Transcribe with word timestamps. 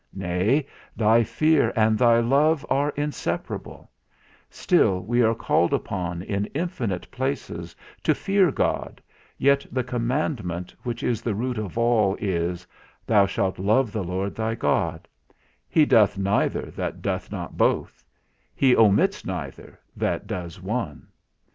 Nay, 0.15 0.65
thy 0.95 1.23
fear, 1.23 1.71
and 1.75 1.95
thy 1.95 2.19
love 2.21 2.65
are 2.71 2.89
inseparable; 2.97 3.91
still 4.49 5.01
we 5.01 5.21
are 5.21 5.35
called 5.35 5.75
upon, 5.75 6.23
in 6.23 6.45
infinite 6.55 7.05
places, 7.11 7.75
to 8.01 8.15
fear 8.15 8.49
God, 8.51 8.99
yet 9.37 9.63
the 9.71 9.83
commandment, 9.83 10.73
which 10.81 11.03
is 11.03 11.21
the 11.21 11.35
root 11.35 11.59
of 11.59 11.77
all 11.77 12.15
is, 12.19 12.65
Thou 13.05 13.27
shalt 13.27 13.59
love 13.59 13.91
the 13.91 14.03
Lord 14.03 14.33
thy 14.33 14.55
God; 14.55 15.07
he 15.69 15.85
doeth 15.85 16.17
neither 16.17 16.71
that 16.71 17.03
doeth 17.03 17.31
not 17.31 17.55
both; 17.55 18.03
he 18.55 18.75
omits 18.75 19.23
neither, 19.23 19.79
that 19.95 20.25
does 20.25 20.59
one. 20.59 21.09